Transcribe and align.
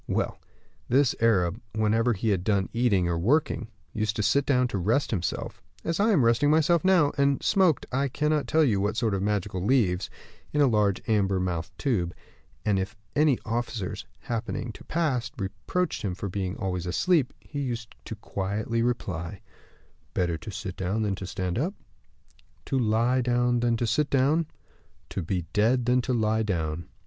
Well, 0.07 0.39
this 0.89 1.13
Arab, 1.21 1.61
whenever 1.75 2.13
he 2.13 2.29
had 2.29 2.43
done 2.43 2.69
eating 2.73 3.07
or 3.07 3.19
working, 3.19 3.67
used 3.93 4.15
to 4.15 4.23
sit 4.23 4.47
down 4.47 4.67
to 4.69 4.79
rest 4.79 5.11
himself, 5.11 5.61
as 5.83 5.99
I 5.99 6.09
am 6.09 6.25
resting 6.25 6.49
myself 6.49 6.83
now, 6.83 7.11
and 7.19 7.43
smoked 7.43 7.85
I 7.91 8.07
cannot 8.07 8.47
tell 8.47 8.63
you 8.63 8.81
what 8.81 8.97
sort 8.97 9.13
of 9.13 9.21
magical 9.21 9.63
leaves, 9.63 10.09
in 10.53 10.59
a 10.59 10.65
large 10.65 11.07
amber 11.07 11.39
mouthed 11.39 11.77
tube; 11.77 12.15
and 12.65 12.79
if 12.79 12.95
any 13.15 13.37
officers, 13.45 14.07
happening 14.21 14.71
to 14.71 14.83
pass, 14.85 15.29
reproached 15.37 16.01
him 16.01 16.15
for 16.15 16.29
being 16.29 16.57
always 16.57 16.87
asleep, 16.87 17.31
he 17.39 17.59
used 17.61 17.93
quietly 18.21 18.79
to 18.79 18.87
reply: 18.87 19.39
'Better 20.15 20.35
to 20.35 20.49
sit 20.49 20.75
down 20.75 21.03
than 21.03 21.13
to 21.13 21.27
stand 21.27 21.59
up, 21.59 21.75
to 22.65 22.79
lie 22.79 23.21
down 23.21 23.59
than 23.59 23.77
to 23.77 23.85
sit 23.85 24.09
down, 24.09 24.47
to 25.11 25.21
be 25.21 25.45
dead 25.53 25.85
than 25.85 26.01
to 26.01 26.11
lie 26.11 26.41
down. 26.41 26.87